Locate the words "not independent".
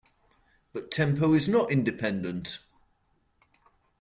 1.47-2.57